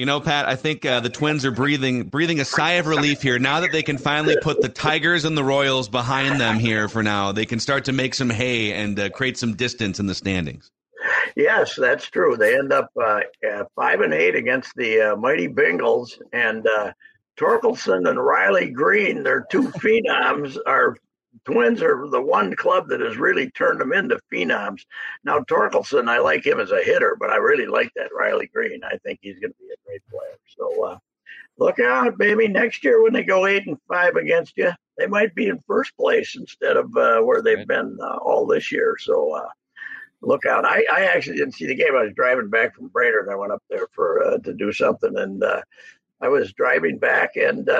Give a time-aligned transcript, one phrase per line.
[0.00, 3.20] You know, Pat, I think uh, the Twins are breathing breathing a sigh of relief
[3.20, 6.88] here now that they can finally put the Tigers and the Royals behind them here
[6.88, 7.32] for now.
[7.32, 10.70] They can start to make some hay and uh, create some distance in the standings.
[11.36, 12.38] Yes, that's true.
[12.38, 13.20] They end up uh,
[13.76, 16.92] five and eight against the uh, mighty Bengals, and uh,
[17.38, 20.96] Torkelson and Riley Greene, their two phenoms, are
[21.44, 24.82] Twins are the one club that has really turned them into phenoms.
[25.24, 28.82] Now Torkelson, I like him as a hitter, but I really like that Riley Greene.
[28.84, 30.38] I think he's going to be a great player.
[30.56, 30.98] So uh,
[31.56, 32.48] look out, baby!
[32.48, 35.96] Next year when they go eight and five against you, they might be in first
[35.96, 38.96] place instead of uh, where they've been uh, all this year.
[38.98, 39.48] So uh,
[40.22, 40.64] look out!
[40.64, 41.96] I, I actually didn't see the game.
[41.96, 43.28] I was driving back from Brainerd.
[43.30, 45.62] I went up there for uh, to do something, and uh,
[46.20, 47.70] I was driving back and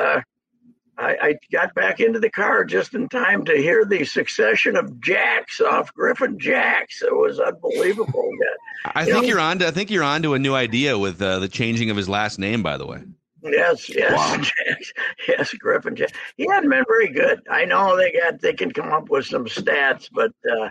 [1.01, 5.01] I, I, got back into the car just in time to hear the succession of
[5.01, 7.01] jacks off Griffin Jacks.
[7.03, 8.31] It was unbelievable.
[8.95, 11.21] I think know, you're on to I think you're on to a new idea with
[11.23, 12.63] uh, the changing of his last name.
[12.63, 13.03] By the way.
[13.43, 14.77] Yes, yes, wow.
[15.29, 15.97] yes, Griffin.
[15.97, 16.13] Jax.
[16.37, 17.41] He hadn't been very good.
[17.51, 20.69] I know they got they can come up with some stats, but uh,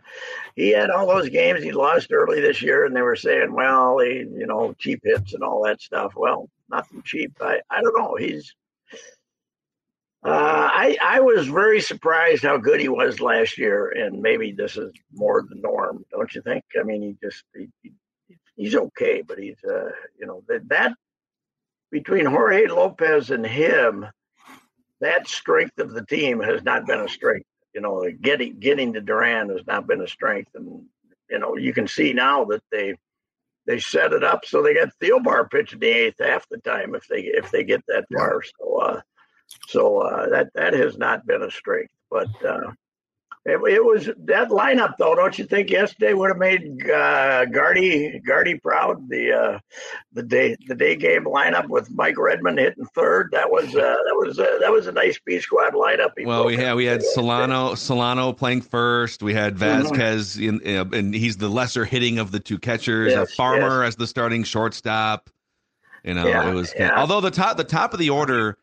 [0.56, 3.98] he had all those games he lost early this year, and they were saying, well,
[3.98, 6.14] he you know cheap hits and all that stuff.
[6.16, 7.32] Well, nothing cheap.
[7.42, 8.16] I I don't know.
[8.16, 8.54] He's
[10.24, 14.76] uh, I I was very surprised how good he was last year, and maybe this
[14.78, 16.66] is more the norm, don't you think?
[16.80, 17.94] I mean, he just he, he,
[18.56, 20.94] he's okay, but he's uh you know that that
[21.92, 24.06] between Jorge Lopez and him,
[25.02, 27.48] that strength of the team has not been a strength.
[27.74, 30.86] You know, getting getting to Duran has not been a strength, and
[31.30, 32.96] you know you can see now that they
[33.68, 37.08] they set it up so they got Thielbar pitching the eighth half the time if
[37.08, 38.44] they if they get that far.
[38.60, 38.82] So.
[38.82, 39.02] uh
[39.68, 42.72] so uh, that that has not been a strength, but uh,
[43.46, 45.16] it, it, was that lineup though.
[45.16, 49.08] Don't you think yesterday would have made uh, Gardy Gardy proud?
[49.10, 49.60] The uh,
[50.12, 53.30] the day the day game lineup with Mike Redmond hitting third.
[53.32, 56.12] That was uh, that was uh, that was a nice B squad lineup.
[56.26, 59.24] well, we had we had Solano Solano playing first.
[59.24, 59.88] We had mm-hmm.
[59.88, 60.68] Vazquez mm-hmm.
[60.68, 63.14] in, and he's the lesser hitting of the two catchers.
[63.14, 63.90] Yes, Farmer yes.
[63.90, 65.30] as the starting shortstop.
[66.04, 67.00] You know, yeah, it was yeah.
[67.00, 68.58] although the top the top of the order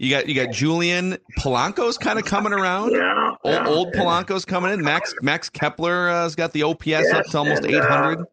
[0.00, 2.92] you got you got Julian Polanco's kind of coming around.
[2.92, 4.82] Yeah, old, yeah, old Polanco's coming in.
[4.82, 8.20] Max Max Kepler uh, has got the OPS yes, up to almost eight hundred.
[8.20, 8.24] Uh,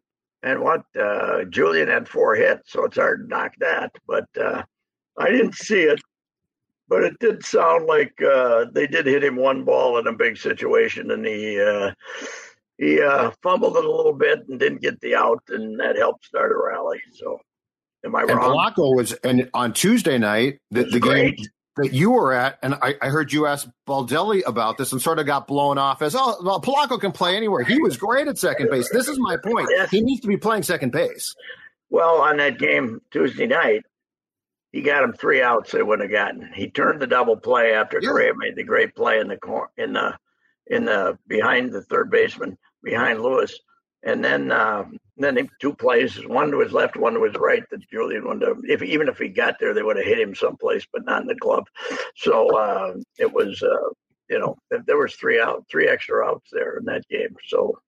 [0.44, 3.92] and what uh, Julian had four hits, so it's hard to knock that.
[4.06, 4.62] But uh,
[5.18, 6.00] I didn't see it,
[6.88, 10.38] but it did sound like uh, they did hit him one ball in a big
[10.38, 11.92] situation, and he uh,
[12.78, 12.98] he
[13.42, 16.56] fumbled it a little bit and didn't get the out, and that helped start a
[16.56, 17.00] rally.
[17.12, 17.38] So.
[18.04, 18.56] Am I and wrong?
[18.56, 21.34] Polanco was and on Tuesday night the, the game
[21.78, 25.18] that you were at, and I, I, heard you ask Baldelli about this and sort
[25.18, 27.64] of got blown off as, oh, well, Polanco can play anywhere.
[27.64, 28.88] He was great at second base.
[28.92, 29.68] This is my point.
[29.90, 31.34] He needs to be playing second base.
[31.90, 33.84] Well, on that game Tuesday night,
[34.72, 36.52] he got him three outs they wouldn't have gotten.
[36.52, 38.10] He turned the double play after yeah.
[38.10, 40.18] Correa made the great play in the cor- in the
[40.66, 43.58] in the behind the third baseman behind Lewis,
[44.02, 44.84] and then uh,
[45.24, 47.64] then two plays, one to his left, one to his right.
[47.70, 50.34] That Julian would have, if even if he got there, they would have hit him
[50.34, 51.66] someplace, but not in the glove.
[52.16, 53.90] So uh, it was, uh,
[54.30, 54.56] you know,
[54.86, 57.34] there was three out, three extra outs there in that game.
[57.46, 57.78] So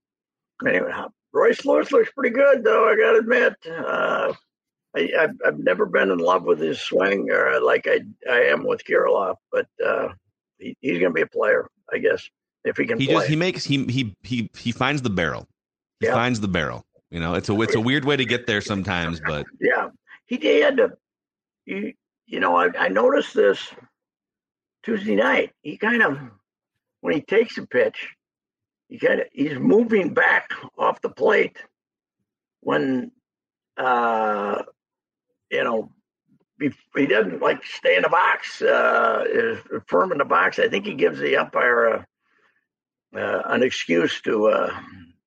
[0.67, 0.93] anyway,
[1.32, 2.88] Royce Lewis looks pretty good, though.
[2.88, 4.33] I got to admit, uh,
[4.97, 8.65] I, have I've never been in love with his swing or like I I am
[8.65, 10.09] with Kirilloff, but uh,
[10.59, 12.29] he, he's going to be a player, I guess,
[12.65, 12.99] if he can.
[12.99, 13.15] He play.
[13.15, 15.47] just he makes he he he he finds the barrel.
[16.00, 16.15] He yeah.
[16.15, 16.85] finds the barrel.
[17.11, 19.89] You know, it's a it's a weird way to get there sometimes, but yeah,
[20.27, 20.39] he
[20.77, 20.93] to.
[21.67, 21.93] You
[22.27, 23.69] you know, I, I noticed this
[24.85, 25.51] Tuesday night.
[25.62, 26.19] He kind of
[27.01, 28.09] when he takes a pitch,
[28.89, 31.57] he kind of he's moving back off the plate
[32.61, 33.11] when
[33.77, 34.62] uh
[35.51, 35.91] you know
[36.95, 40.59] he doesn't like stay in the box, uh, firm in the box.
[40.59, 42.07] I think he gives the umpire a,
[43.17, 44.81] uh, an excuse to, uh,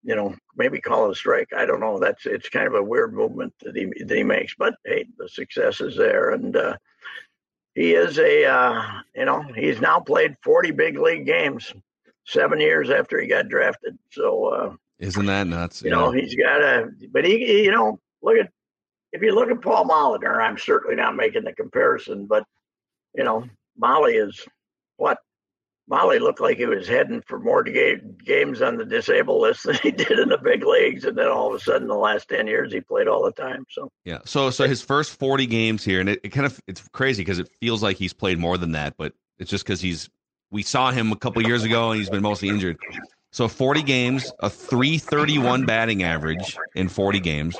[0.03, 1.49] you know, maybe call a strike.
[1.55, 1.99] I don't know.
[1.99, 5.29] That's it's kind of a weird movement that he that he makes, but hey, the
[5.29, 6.77] success is there, and uh,
[7.75, 8.83] he is a, uh,
[9.15, 11.73] you know, he's now played 40 big league games,
[12.25, 13.97] seven years after he got drafted.
[14.11, 15.81] So, uh, isn't that nuts?
[15.81, 15.95] You yeah.
[15.95, 18.49] know, he's got a, but he, you know, look at
[19.11, 22.43] if you look at Paul Molitor, I'm certainly not making the comparison, but
[23.15, 23.45] you know,
[23.77, 24.45] Molly is
[24.97, 25.17] what
[25.87, 29.91] Molly looked like he was heading for more games on the disabled list than he
[29.91, 32.71] did in the big leagues, and then all of a sudden, the last ten years,
[32.71, 33.65] he played all the time.
[33.69, 36.87] So yeah, so so his first forty games here, and it, it kind of it's
[36.89, 40.09] crazy because it feels like he's played more than that, but it's just because he's
[40.51, 42.77] we saw him a couple years ago and he's been mostly injured.
[43.31, 47.57] So forty games, a three thirty one batting average in forty games,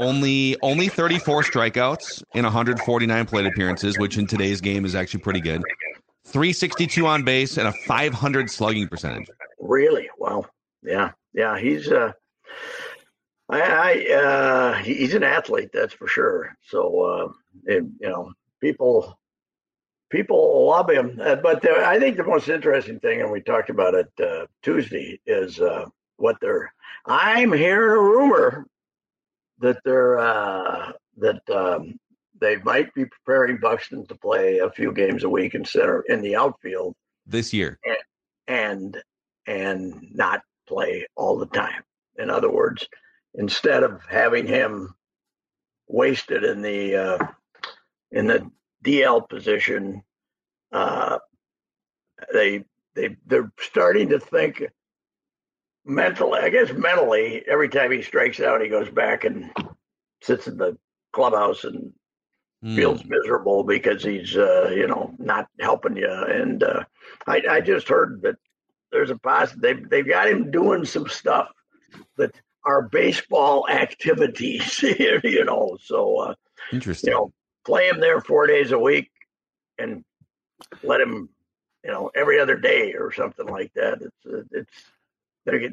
[0.00, 5.40] only only 34 strikeouts in 149 plate appearances, which in today's game is actually pretty
[5.40, 5.62] good.
[6.26, 9.28] 362 on base and a 500 slugging percentage.
[9.58, 10.08] Really?
[10.18, 10.46] Wow.
[10.82, 11.12] Yeah.
[11.32, 11.58] Yeah.
[11.58, 12.12] He's uh,
[13.48, 16.56] I, I uh, he's an athlete, that's for sure.
[16.62, 17.32] So uh,
[17.66, 19.18] it, you know, people
[20.10, 21.20] people love him.
[21.22, 24.46] Uh, but the, I think the most interesting thing, and we talked about it uh,
[24.62, 26.72] Tuesday, is uh, what they're.
[27.06, 28.66] I'm hearing a rumor
[29.60, 31.98] that they're uh, that um,
[32.40, 36.22] they might be preparing Buxton to play a few games a week in center in
[36.22, 36.94] the outfield
[37.26, 37.96] this year, and
[38.48, 39.02] and,
[39.46, 41.82] and not play all the time.
[42.18, 42.86] In other words,
[43.34, 44.94] instead of having him
[45.86, 47.26] wasted in the uh,
[48.10, 48.50] in the
[48.84, 50.02] DL position,
[50.72, 51.18] uh,
[52.32, 52.64] they
[52.94, 54.62] they they're starting to think
[55.84, 59.50] mentally, I guess mentally, every time he strikes out, he goes back and
[60.22, 60.76] sits in the
[61.12, 61.92] clubhouse and
[62.64, 62.76] mm.
[62.76, 66.10] feels miserable because he's, uh, you know, not helping you.
[66.10, 66.84] And uh,
[67.26, 68.36] I, I just heard that
[68.92, 71.48] there's a possible they've they've got him doing some stuff
[72.16, 72.34] that
[72.64, 74.82] are baseball activities,
[75.24, 75.78] you know.
[75.82, 76.34] So uh,
[76.72, 77.10] interesting.
[77.10, 77.32] You know,
[77.64, 79.10] play him there four days a week
[79.78, 80.04] and
[80.82, 81.28] let him,
[81.84, 84.02] you know, every other day or something like that.
[84.02, 84.72] It's uh, it's
[85.46, 85.70] they're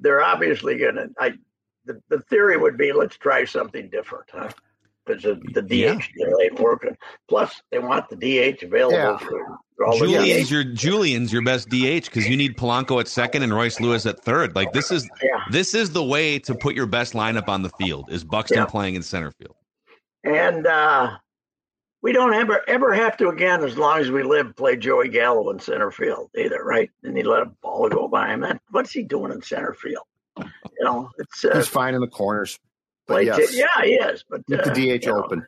[0.00, 1.10] they're obviously going to.
[1.18, 1.34] I
[1.84, 4.50] the, the theory would be let's try something different, huh?
[5.06, 6.26] Because the, the DH yeah.
[6.42, 6.96] ain't working.
[7.28, 9.16] Plus, they want the DH available yeah.
[9.18, 13.42] for, for all Julian's your Julian's your best DH because you need Polanco at second
[13.42, 14.54] and Royce Lewis at third.
[14.56, 15.42] Like this is yeah.
[15.50, 18.96] this is the way to put your best lineup on the field is Buxton playing
[18.96, 19.54] in center field.
[20.24, 21.18] And uh,
[22.02, 25.50] we don't ever ever have to again, as long as we live, play Joey Gallo
[25.50, 26.90] in center field either, right?
[27.02, 28.44] And he let a ball go by him.
[28.44, 30.04] And what's he doing in center field?
[30.38, 32.58] You know, it's uh, he's fine in the corners.
[33.06, 33.50] But yes.
[33.50, 34.24] T- yeah, he is.
[34.28, 35.46] But uh, the DH open.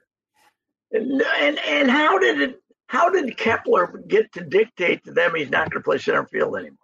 [0.92, 2.62] And, and and how did it?
[2.86, 6.56] How did Kepler get to dictate to them he's not going to play center field
[6.56, 6.78] anymore?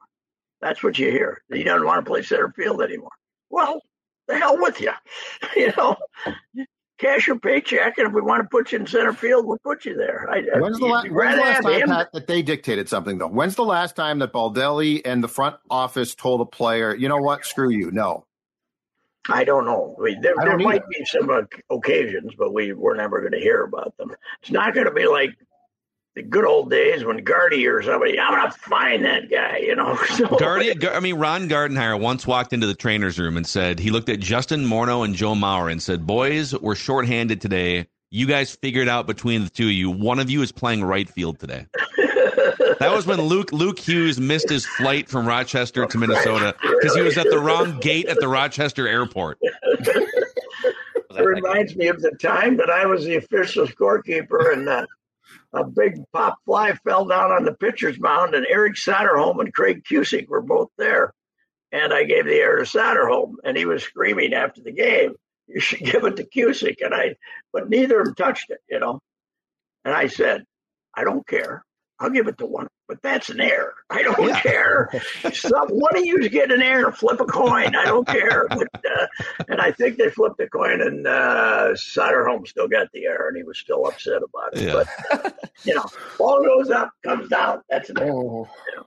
[0.60, 1.42] That's what you hear.
[1.52, 3.12] He doesn't want to play center field anymore.
[3.48, 3.80] Well,
[4.28, 4.92] the hell with you.
[5.56, 5.96] You know,
[6.98, 9.84] cash your paycheck, and if we want to put you in center field, we'll put
[9.84, 10.28] you there.
[10.28, 13.28] I, when's the, la- when's the last time Pat, that they dictated something, though?
[13.28, 17.18] When's the last time that Baldelli and the front office told a player, you know
[17.18, 17.90] what, screw you?
[17.92, 18.26] No.
[19.28, 19.96] I don't know.
[19.98, 21.30] I mean, there, I there might be some
[21.70, 24.14] occasions, but we we're never going to hear about them.
[24.42, 25.30] It's not going to be like
[26.14, 29.98] the good old days when Gardy or somebody, I'm gonna find that guy, you know.
[30.14, 33.90] So, Gardy, I mean, Ron Gardenhire once walked into the trainer's room and said he
[33.90, 37.88] looked at Justin Morneau and Joe Mauer and said, "Boys, we're shorthanded today.
[38.10, 41.08] You guys figured out between the two of you, one of you is playing right
[41.08, 41.66] field today."
[42.80, 47.02] That was when Luke Luke Hughes missed his flight from Rochester to Minnesota because he
[47.02, 49.38] was at the wrong gate at the Rochester airport.
[49.42, 54.68] It reminds me of the time that I was the official scorekeeper and.
[54.68, 54.86] Uh,
[55.52, 59.84] a big pop fly fell down on the pitcher's mound, and Eric Soderholm and Craig
[59.84, 61.12] Kusick were both there.
[61.70, 65.14] And I gave the air to Soderholm and he was screaming after the game,
[65.46, 67.14] "You should give it to Kusick." And I,
[67.52, 69.00] but neither of them touched it, you know.
[69.84, 70.44] And I said,
[70.94, 71.64] "I don't care.
[72.00, 73.74] I'll give it to one, but that's an error.
[73.88, 74.40] I don't yeah.
[74.40, 75.02] care.
[75.32, 77.76] Some, one of you get an error flip a coin.
[77.76, 78.46] I don't care.
[78.54, 79.06] But, uh,
[79.48, 83.36] and I think they flipped a coin, and uh, Soderholm still got the error, and
[83.36, 84.62] he was still upset about it.
[84.62, 84.84] Yeah.
[85.10, 85.30] But uh,
[85.64, 85.84] you know,
[86.18, 87.62] ball goes up, comes down.
[87.68, 88.12] That's an error.
[88.12, 88.48] Oh.
[88.68, 88.86] You know?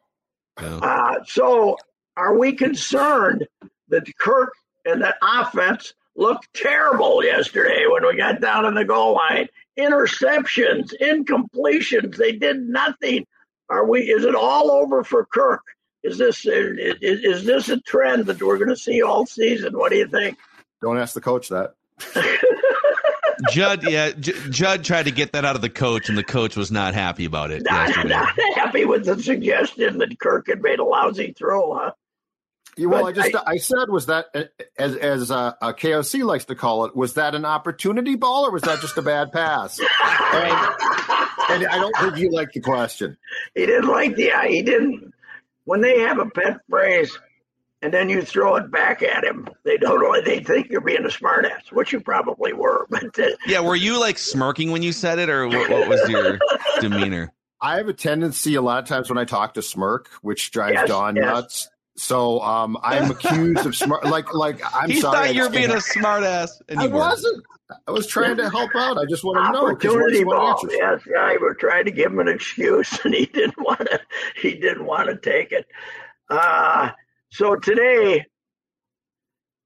[0.62, 0.78] yeah.
[0.78, 1.78] uh, so,
[2.16, 3.48] are we concerned
[3.90, 4.54] that Kirk
[4.86, 9.50] and that offense looked terrible yesterday when we got down in the goal line?
[9.78, 12.18] Interceptions, incompletions.
[12.18, 13.26] They did nothing.
[13.70, 14.02] Are we?
[14.02, 15.62] Is it all over for Kirk?
[16.04, 19.78] Is this is, is this a trend that we're going to see all season?
[19.78, 20.38] What do you think?
[20.82, 21.74] Don't ask the coach that.
[23.52, 26.56] Judd, yeah, J- Judd tried to get that out of the coach, and the coach
[26.56, 27.64] was not happy about it.
[27.64, 31.92] Not, not happy with the suggestion that Kirk had made a lousy throw, huh?
[32.78, 34.28] Yeah, well, but I just I, I, said was that
[34.78, 38.52] as as uh, uh KOC likes to call it, was that an opportunity ball or
[38.52, 39.80] was that just a bad pass?
[39.80, 39.88] and,
[41.50, 43.18] and, I don't think you like the question.
[43.56, 45.12] He didn't like the he didn't
[45.66, 47.18] when they have a pet phrase
[47.82, 49.48] and then you throw it back at him.
[49.64, 50.22] They don't know.
[50.22, 52.88] They think you're being a smartass, which you probably were.
[52.98, 56.10] But uh, yeah, were you like smirking when you said it, or what, what was
[56.10, 56.40] your
[56.80, 57.32] demeanor?
[57.62, 60.74] I have a tendency a lot of times when I talk to smirk, which drives
[60.74, 61.26] yes, Don yes.
[61.26, 61.70] nuts.
[61.98, 64.04] So um, I'm accused of smart.
[64.08, 65.28] Like like I'm he sorry.
[65.28, 66.50] Thought you're being a smartass.
[66.78, 67.44] I wasn't.
[67.88, 68.98] I was trying to help out.
[68.98, 69.68] I just want to know.
[69.72, 70.58] Opportunity ball.
[70.70, 74.00] Yes, I were trying to give him an excuse, and he didn't want to.
[74.40, 75.66] He didn't want to take it.
[76.30, 76.92] Uh,
[77.32, 78.26] so today,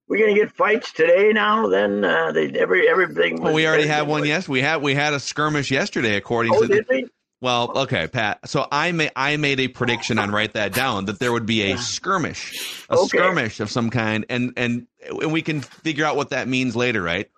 [0.08, 1.32] we're gonna get fights today.
[1.34, 3.42] Now, then, uh, they every everything.
[3.42, 4.26] Well, we already had one.
[4.26, 6.68] Yes, we had we had a skirmish yesterday, according oh, to.
[6.68, 7.06] Did we?
[7.42, 8.48] Well, okay, Pat.
[8.48, 11.72] So I made I made a prediction on write that down that there would be
[11.72, 13.18] a skirmish, a okay.
[13.18, 14.86] skirmish of some kind, and and
[15.20, 17.30] and we can figure out what that means later, right?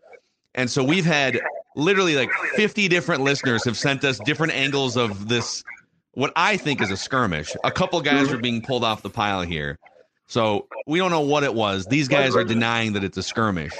[0.55, 1.39] And so we've had
[1.75, 5.63] literally like 50 different listeners have sent us different angles of this
[6.11, 7.55] what I think is a skirmish.
[7.63, 9.79] A couple guys are being pulled off the pile here.
[10.27, 11.85] So we don't know what it was.
[11.85, 13.73] These guys are denying that it's a skirmish.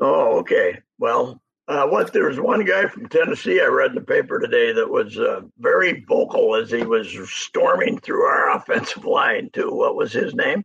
[0.00, 0.80] Oh, okay.
[0.98, 4.72] Well, uh, what there was one guy from Tennessee I read in the paper today
[4.72, 9.72] that was uh, very vocal as he was storming through our offensive line too.
[9.72, 10.64] What was his name?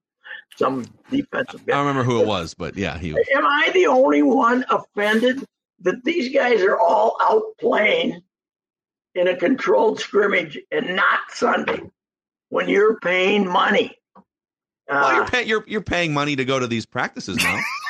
[0.57, 1.73] Some defensive guy.
[1.73, 3.13] I don't remember who it was, but yeah, he.
[3.13, 3.23] Was.
[3.35, 5.45] Am I the only one offended
[5.81, 8.21] that these guys are all out playing
[9.13, 11.81] in a controlled scrimmage and not Sunday
[12.49, 13.95] when you're paying money?
[14.17, 14.21] Uh,
[14.89, 17.59] well, you're, pay- you're you're paying money to go to these practices now.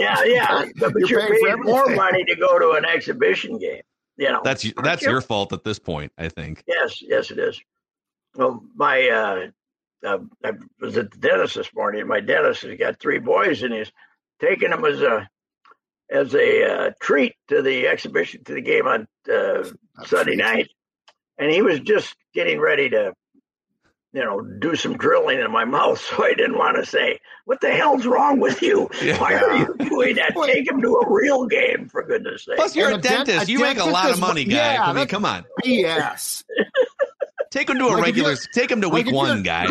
[0.00, 3.82] Yeah, yeah, but you're, you're paying, paying more money to go to an exhibition game.
[4.16, 5.10] You know, that's that's you?
[5.10, 6.12] your fault at this point.
[6.18, 6.62] I think.
[6.66, 7.60] Yes, yes, it is.
[8.34, 9.46] Well, my uh,
[10.06, 12.00] uh, I was at the dentist this morning.
[12.00, 13.92] And my dentist has got three boys, and he's
[14.40, 15.28] taking them as a
[16.10, 19.64] as a uh, treat to the exhibition to the game on uh,
[20.04, 20.68] Sunday night,
[21.38, 23.12] and he was just getting ready to
[24.12, 26.00] you know, do some drilling in my mouth.
[26.10, 28.88] So I didn't want to say, what the hell's wrong with you?
[29.02, 29.20] Yeah.
[29.20, 30.34] Why are you doing that?
[30.44, 32.56] Take him to a real game, for goodness sake.
[32.56, 33.48] Plus, you're and a, dentist.
[33.48, 34.74] A you dentist make a lot of money, guy.
[34.74, 35.44] Yeah, I mean, come on.
[35.64, 36.44] BS.
[37.50, 39.66] take him to a like regular, take him to week like one, guy.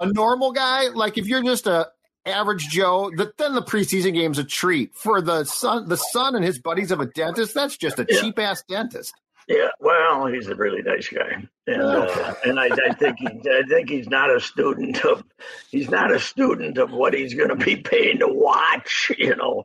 [0.00, 1.88] A normal guy, like if you're just a
[2.26, 4.94] average Joe, the, then the preseason game's a treat.
[4.94, 8.20] For the son, the son and his buddies of a dentist, that's just a yeah.
[8.20, 9.14] cheap ass dentist.
[9.48, 13.62] Yeah, well, he's a really nice guy, and uh, and I, I, think he, I
[13.68, 15.24] think he's not a student of
[15.70, 19.64] he's not a student of what he's going to be paying to watch, you know.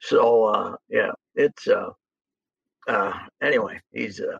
[0.00, 1.90] So uh, yeah, it's uh,
[2.88, 3.80] uh, anyway.
[3.92, 4.38] He's uh,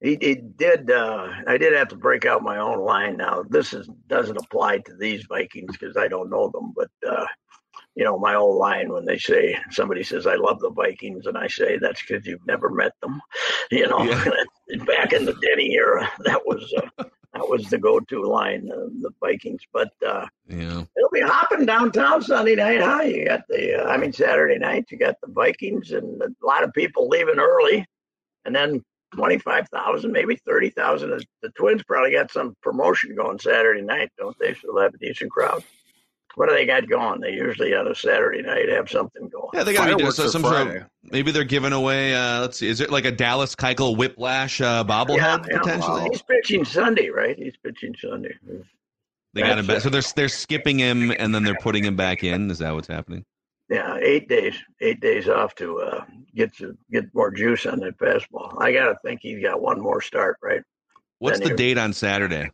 [0.00, 0.90] he, he did.
[0.90, 3.16] Uh, I did have to break out my own line.
[3.16, 7.26] Now this is doesn't apply to these Vikings because I don't know them, but uh,
[7.94, 11.38] you know, my old line when they say somebody says I love the Vikings, and
[11.38, 13.20] I say that's because you've never met them.
[13.70, 14.22] You know, yeah.
[14.86, 19.10] back in the Denny era, that was uh, that was the go-to line, uh, the
[19.20, 19.62] Vikings.
[19.72, 22.82] But uh, yeah, it'll be hopping downtown Sunday night.
[22.82, 23.02] Huh?
[23.02, 26.62] You got the, uh, I mean, Saturday night you got the Vikings, and a lot
[26.62, 27.86] of people leaving early,
[28.44, 28.84] and then
[29.14, 31.24] twenty-five thousand, maybe thirty thousand.
[31.42, 34.52] The Twins probably got some promotion going Saturday night, don't they?
[34.54, 35.64] So they'll have a decent crowd
[36.36, 37.20] what do they got going?
[37.20, 39.50] They usually on a Saturday night have something going.
[39.52, 42.14] Yeah, they got to be doing so, some sort of, maybe they're giving away.
[42.14, 46.02] Uh, let's see, is it like a Dallas Keuchel whiplash uh, bobblehead yeah, yeah, potentially?
[46.02, 47.36] Well, he's pitching Sunday, right?
[47.36, 48.34] He's pitching Sunday.
[49.34, 49.80] They got him back.
[49.80, 52.50] So they're they're skipping him and then they're putting him back in.
[52.50, 53.24] Is that what's happening?
[53.68, 57.98] Yeah, eight days, eight days off to uh, get to get more juice on that
[57.98, 58.60] fastball.
[58.60, 60.62] I got to think he's got one more start, right?
[61.18, 62.50] What's then the date on Saturday?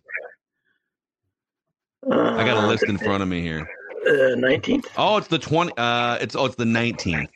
[2.09, 3.69] Uh, I got a list in front of me here.
[4.09, 4.87] Uh, nineteenth.
[4.97, 5.73] Oh, it's the twenty.
[5.77, 7.31] Uh, it's oh, it's the nineteenth.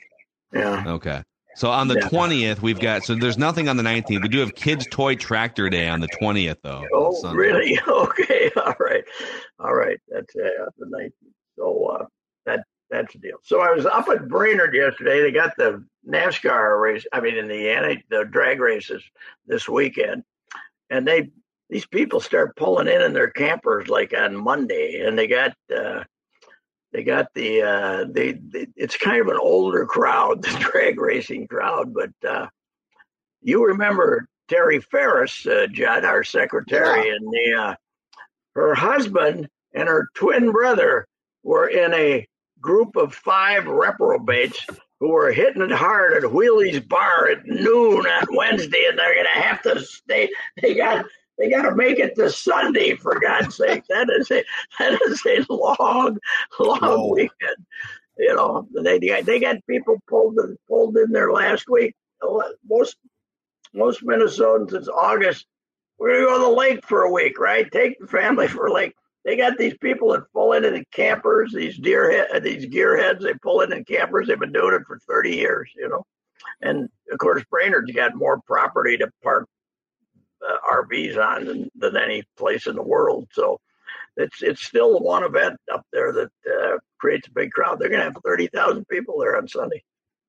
[0.51, 0.83] Yeah.
[0.87, 1.21] Okay.
[1.55, 4.23] So on the twentieth, we've got so there's nothing on the nineteenth.
[4.23, 6.85] We do have Kids Toy Tractor Day on the twentieth, though.
[6.93, 7.79] Oh, really?
[7.87, 8.51] Okay.
[8.57, 9.03] All right.
[9.59, 9.99] All right.
[10.09, 11.33] That's uh, the nineteenth.
[11.57, 12.05] So uh,
[12.45, 13.37] that that's the deal.
[13.43, 15.21] So I was up at Brainerd yesterday.
[15.21, 17.05] They got the NASCAR race.
[17.13, 19.03] I mean, in the the drag races
[19.45, 20.23] this weekend,
[20.89, 21.31] and they
[21.69, 26.03] these people start pulling in in their campers like on Monday, and they got uh,
[26.93, 31.47] they got the uh, they, they, it's kind of an older crowd, the drag racing
[31.47, 32.47] crowd, but uh,
[33.41, 37.15] you remember Terry Ferris, uh, Judd, our secretary, yeah.
[37.15, 37.75] and the uh,
[38.55, 41.07] her husband and her twin brother
[41.43, 42.27] were in a
[42.61, 44.65] group of five reprobates
[44.99, 49.27] who were hitting it hard at Wheelie's Bar at noon on Wednesday, and they're going
[49.33, 50.29] to have to stay.
[50.61, 51.05] They got
[51.37, 53.83] they got to make it to Sunday for God's sake.
[53.89, 54.43] That is a
[54.79, 56.17] that is a long,
[56.59, 57.13] long Whoa.
[57.13, 57.65] weekend.
[58.17, 61.95] You know, they they got people pulled in, pulled in there last week.
[62.67, 62.97] Most
[63.73, 65.45] most Minnesotans, it's August.
[65.97, 67.69] We're gonna go to the lake for a week, right?
[67.71, 68.95] Take the family for a lake.
[69.25, 73.21] They got these people that pull in in campers, these deer head, these gearheads.
[73.21, 74.27] They pull in in campers.
[74.27, 76.05] They've been doing it for thirty years, you know.
[76.61, 79.54] And of course, Brainerd's got more property to park uh,
[80.83, 83.27] RVs on than, than any place in the world.
[83.31, 83.59] So
[84.17, 87.79] it's it's still one event up there that uh, creates a big crowd.
[87.79, 89.83] They're going to have thirty thousand people there on Sunday.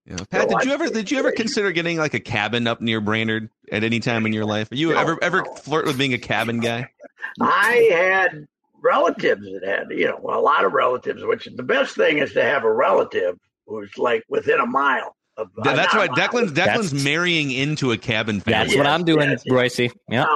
[0.06, 0.16] Yeah.
[0.30, 3.00] Pat, so did you ever did you ever consider getting like a cabin up near
[3.00, 4.70] Brainerd at any time in your life?
[4.70, 5.54] Are you no, ever ever no.
[5.54, 6.88] flirt with being a cabin guy?
[7.40, 8.46] I had
[8.82, 11.24] relatives that had, you know, a lot of relatives.
[11.24, 13.36] Which the best thing is to have a relative
[13.66, 15.15] who's like within a mile.
[15.36, 18.58] Of, that's why Declan's Declan's that's, marrying into a cabin family.
[18.58, 19.92] That's yes, what I'm doing, yes, Royce.
[20.08, 20.26] Yeah.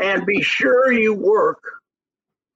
[0.00, 1.60] and be sure you work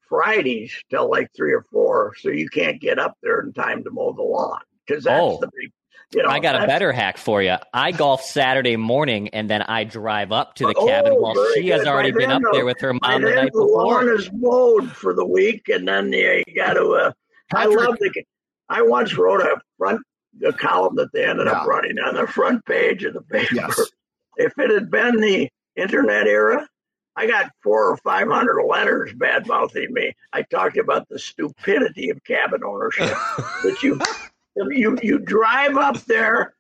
[0.09, 3.91] Fridays till like three or four, so you can't get up there in time to
[3.91, 5.39] mow the lawn because that's oh.
[5.41, 5.73] the big.
[6.13, 7.57] You know, I got a better hack for you.
[7.75, 11.63] I golf Saturday morning, and then I drive up to the oh, cabin while she
[11.63, 11.79] good.
[11.79, 13.67] has already been up there with her mom the night the before.
[13.67, 16.91] The lawn is mowed for the week, and then you got to.
[16.91, 17.13] Uh,
[17.53, 18.23] I love the.
[18.69, 20.01] I once wrote a front
[20.45, 21.53] a column that they ended yeah.
[21.53, 23.55] up running on the front page of the paper.
[23.55, 23.81] Yes.
[24.39, 26.69] If it had been the internet era,
[27.17, 30.15] I got four or five hundred letters bad mouthing me.
[30.33, 33.09] I talked about the stupidity of cabin ownership.
[33.63, 33.99] that you
[34.57, 36.55] you you drive up there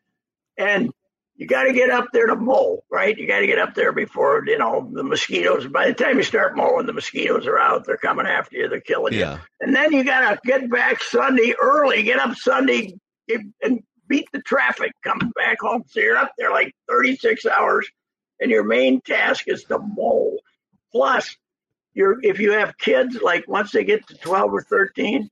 [0.56, 0.90] and
[1.36, 3.16] you got to get up there to mow, right?
[3.16, 5.66] You got to get up there before you know the mosquitoes.
[5.66, 7.84] By the time you start mowing, the mosquitoes are out.
[7.84, 8.68] They're coming after you.
[8.68, 9.34] They're killing yeah.
[9.34, 9.40] you.
[9.60, 12.02] And then you got to get back Sunday early.
[12.02, 12.94] Get up Sunday
[13.62, 14.92] and beat the traffic.
[15.04, 15.84] coming back home.
[15.88, 17.88] So you're up there like 36 hours,
[18.40, 20.38] and your main task is to mow.
[20.92, 21.36] Plus,
[21.94, 25.28] you're if you have kids, like once they get to 12 or 13,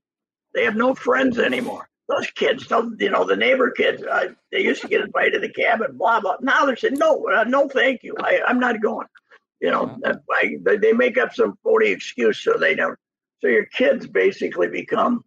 [0.53, 1.87] they have no friends anymore.
[2.07, 2.67] Those kids,
[2.99, 6.19] you know, the neighbor kids, uh, they used to get invited to the cabin, blah
[6.19, 6.37] blah.
[6.39, 9.07] Now they're saying, no, uh, no, thank you, I, I'm not going.
[9.59, 9.97] You know,
[10.31, 12.99] I, they make up some phony excuse so they don't.
[13.41, 15.23] So your kids basically become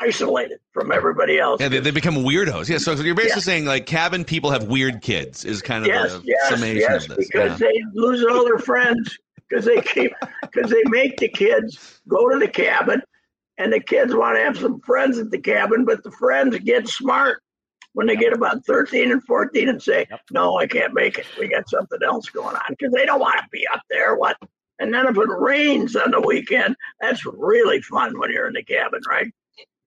[0.00, 1.60] isolated from everybody else.
[1.60, 2.68] Yeah, they, they become weirdos.
[2.68, 3.44] Yeah, so, so you're basically yeah.
[3.44, 7.08] saying like cabin people have weird kids is kind of yes, the yes, summation yes,
[7.08, 7.28] of this.
[7.28, 7.68] Because yeah.
[7.68, 12.38] they lose all their friends because they keep because they make the kids go to
[12.38, 13.00] the cabin
[13.58, 16.88] and the kids want to have some friends at the cabin, but the friends get
[16.88, 17.42] smart
[17.94, 18.20] when they yep.
[18.20, 20.20] get about 13 and 14 and say, yep.
[20.30, 21.26] no, I can't make it.
[21.38, 24.16] We got something else going on because they don't want to be up there.
[24.16, 24.36] What?
[24.78, 28.62] And then if it rains on the weekend, that's really fun when you're in the
[28.62, 29.32] cabin, right?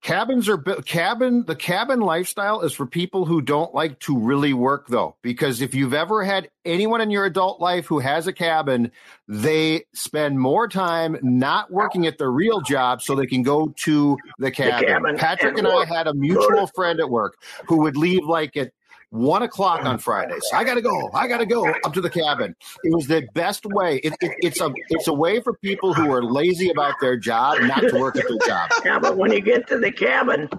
[0.01, 1.43] Cabins are cabin.
[1.45, 5.75] The cabin lifestyle is for people who don't like to really work, though, because if
[5.75, 8.91] you've ever had anyone in your adult life who has a cabin,
[9.27, 14.17] they spend more time not working at their real job so they can go to
[14.37, 14.79] the cabin.
[14.79, 17.35] The cabin Patrick and, and I had a mutual friend at work
[17.67, 18.71] who would leave like at
[19.11, 20.43] one o'clock on Fridays.
[20.53, 21.09] I gotta go.
[21.13, 22.55] I gotta go up to the cabin.
[22.83, 23.97] It was the best way.
[23.97, 27.59] It, it, it's a it's a way for people who are lazy about their job
[27.61, 28.69] not to work at their job.
[28.85, 30.49] Yeah, but when you get to the cabin,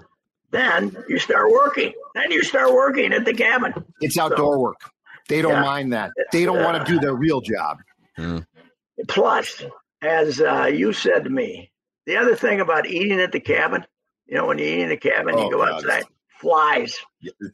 [0.51, 1.93] then you start working.
[2.13, 3.73] Then you start working at the cabin.
[3.99, 4.91] It's outdoor so, work.
[5.27, 6.11] They don't yeah, mind that.
[6.31, 7.79] They don't uh, want to do their real job.
[8.17, 8.45] Mm.
[9.07, 9.63] Plus,
[10.01, 11.71] as uh, you said to me,
[12.05, 13.85] the other thing about eating at the cabin,
[14.27, 15.69] you know, when you eat in the cabin, oh, you go God.
[15.69, 16.05] outside
[16.41, 16.97] flies.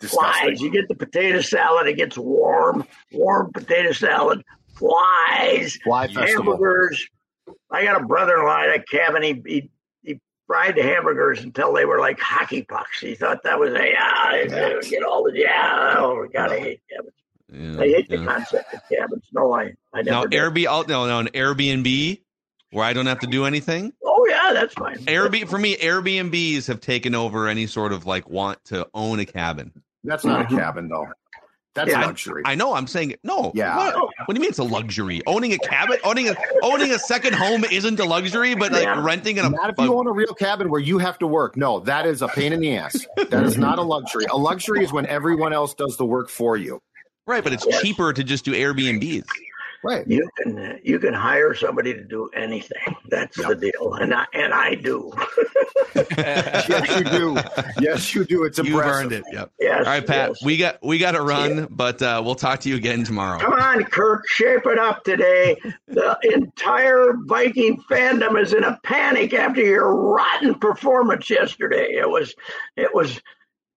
[0.02, 0.62] Flies.
[0.62, 7.06] You get the potato salad, it gets warm, warm potato salad, flies, Fly hamburgers.
[7.70, 9.24] I got a brother in law at a cabin.
[9.24, 9.70] He, he,
[10.04, 13.02] he fried the hamburgers until they were like hockey pucks.
[13.02, 14.80] He thought that was a yeah, yeah.
[14.82, 15.96] get all the yeah.
[15.98, 17.14] Oh, God, I hate cabins.
[17.52, 18.18] Yeah, I hate yeah.
[18.18, 19.26] the concept of cabins.
[19.34, 20.10] No, I, I never.
[20.10, 22.22] Now, Airbnb, oh, no, no, an Airbnb
[22.72, 23.94] where I don't have to do anything.
[24.04, 24.17] Oh
[24.48, 24.98] yeah, that's fine.
[25.06, 29.26] Airbnb for me, Airbnbs have taken over any sort of like want to own a
[29.26, 29.72] cabin.
[30.04, 30.56] That's not mm-hmm.
[30.56, 31.08] a cabin though.
[31.78, 32.42] That's yeah, luxury.
[32.44, 32.74] I, I, know.
[32.74, 33.52] I'm saying no.
[33.54, 33.78] Yeah.
[33.78, 33.96] What?
[33.96, 34.28] what?
[34.30, 35.22] do you mean it's a luxury?
[35.28, 39.00] Owning a cabin, owning a owning a second home isn't a luxury, but like yeah.
[39.04, 39.52] renting an.
[39.52, 41.56] Not if you own a real cabin where you have to work.
[41.56, 43.06] No, that is a pain in the ass.
[43.30, 44.26] That is not a luxury.
[44.32, 46.82] A luxury is when everyone else does the work for you.
[47.28, 49.26] Right, but it's cheaper to just do Airbnbs.
[49.84, 50.08] Right.
[50.08, 52.96] You can you can hire somebody to do anything.
[53.10, 53.50] That's yep.
[53.50, 55.12] the deal, and I and I do.
[56.18, 57.38] yes, you do.
[57.80, 58.44] Yes, you do.
[58.44, 58.68] It's impressive.
[58.68, 59.24] You've earned it.
[59.32, 59.52] Yep.
[59.60, 59.86] Yes.
[59.86, 60.30] All right, Pat.
[60.30, 60.44] Yes.
[60.44, 61.66] We got we got to run, yeah.
[61.70, 63.40] but uh, we'll talk to you again tomorrow.
[63.40, 64.28] Come on, Kirk.
[64.28, 65.56] Shape it up today.
[65.88, 71.94] The entire Viking fandom is in a panic after your rotten performance yesterday.
[71.94, 72.34] It was
[72.76, 73.22] it was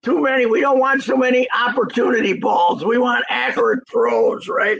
[0.02, 0.46] too many.
[0.46, 2.84] We don't want so many opportunity balls.
[2.84, 4.78] We want accurate throws, right?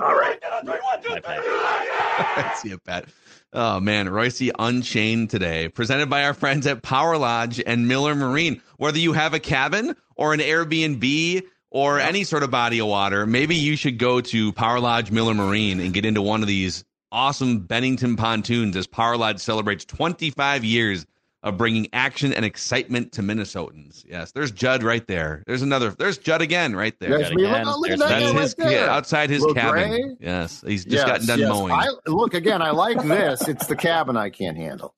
[0.00, 0.38] All right.
[0.42, 3.06] I see you, Pat.
[3.52, 8.60] Oh man, Reusse Unchained today, presented by our friends at Power Lodge and Miller Marine.
[8.76, 13.26] Whether you have a cabin or an Airbnb or any sort of body of water,
[13.26, 16.84] maybe you should go to Power Lodge Miller Marine and get into one of these
[17.10, 21.06] awesome Bennington pontoons as Power Lodge celebrates 25 years
[21.42, 24.04] of bringing action and excitement to Minnesotans.
[24.08, 25.44] Yes, there's Judd right there.
[25.46, 25.90] There's another.
[25.90, 27.18] There's Judd again right there.
[27.18, 27.64] Judd again.
[27.66, 29.90] Look, look That's his right yeah, outside his cabin.
[29.90, 30.16] Gray.
[30.20, 31.48] Yes, he's just yes, gotten done yes.
[31.48, 31.72] mowing.
[31.72, 32.62] I, look again.
[32.62, 33.46] I like this.
[33.46, 34.94] It's the cabin I can't handle.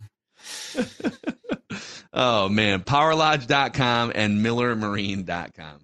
[2.13, 5.81] oh man, powerlodge.com and millermarine.com.